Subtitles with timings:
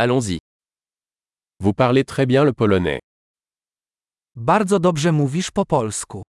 [0.00, 0.38] Allons-y.
[1.58, 3.00] Vous parlez très bien le polonais.
[4.36, 6.22] Bardzo dobrze mówisz po polsku.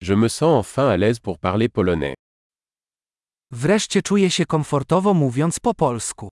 [0.00, 2.14] Je me sens enfin à l'aise pour parler polonais.
[3.50, 6.28] Wreszcie czuję się komfortowo mówiąc po polsku.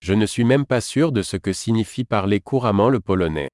[0.00, 3.48] Je ne suis même pas sûr de ce que signifie parler couramment le polonais.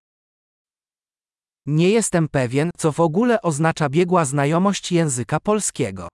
[1.67, 6.09] Nie jestem pewien, co w ogóle oznacza biegła znajomość języka polskiego.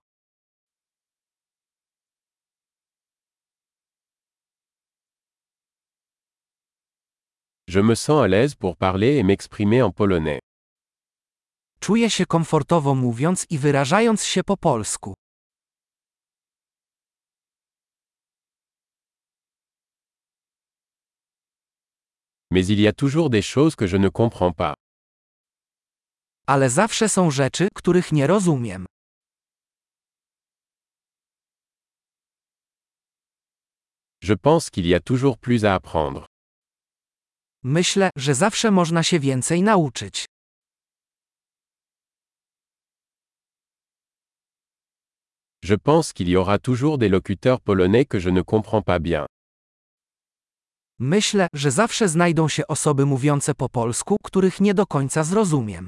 [7.67, 10.39] Je me sens à l'aise pour parler et m'exprimer en polonais.
[11.79, 15.13] Czuję się komfortowo mówiąc i wyrażając się po polsku.
[22.51, 24.75] Mais il y a toujours des choses que je ne comprends pas.
[26.53, 28.85] Ale zawsze są rzeczy, których nie rozumiem.
[34.21, 36.25] Je pense qu'il y a toujours plus à apprendre.
[37.63, 40.25] Myślę, że zawsze można się więcej nauczyć.
[45.63, 49.25] Je pense qu'il y aura toujours des locuteurs polonais que je ne comprends pas bien.
[50.99, 55.87] Myślę, że zawsze znajdą się osoby mówiące po polsku, których nie do końca zrozumiem.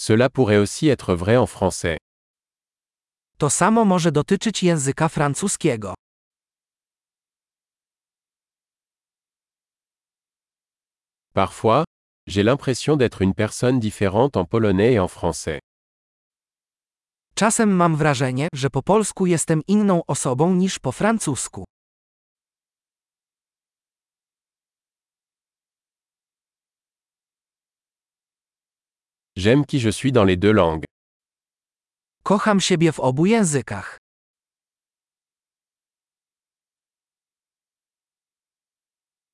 [0.00, 1.96] Cela pourrait aussi être vrai en français.
[3.38, 5.94] To samo może dotyczyć języka francuskiego.
[11.34, 11.84] Parfois,
[12.26, 15.58] j'ai l'impression d'être une personne différente en polonais et en français.
[17.34, 21.64] Czasem mam wrażenie, że po polsku jestem inną osobą niż po francusku.
[29.38, 30.84] J'aime qui je suis dans les deux langues.
[32.24, 33.98] Kocham siebie w obu językach.